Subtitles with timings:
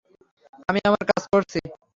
[0.69, 1.59] আমি আমার কাজ করছি।